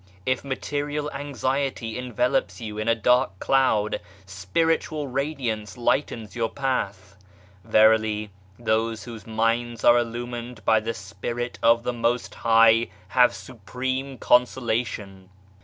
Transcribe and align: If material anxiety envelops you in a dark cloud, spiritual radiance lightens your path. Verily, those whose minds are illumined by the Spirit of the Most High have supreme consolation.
If 0.25 0.43
material 0.43 1.11
anxiety 1.13 1.95
envelops 1.95 2.59
you 2.59 2.79
in 2.79 2.87
a 2.87 2.95
dark 2.95 3.37
cloud, 3.37 4.01
spiritual 4.25 5.07
radiance 5.07 5.77
lightens 5.77 6.35
your 6.35 6.49
path. 6.49 7.15
Verily, 7.63 8.31
those 8.57 9.03
whose 9.03 9.27
minds 9.27 9.83
are 9.83 9.99
illumined 9.99 10.65
by 10.65 10.79
the 10.79 10.95
Spirit 10.95 11.59
of 11.61 11.83
the 11.83 11.93
Most 11.93 12.33
High 12.33 12.87
have 13.09 13.35
supreme 13.35 14.17
consolation. 14.17 15.29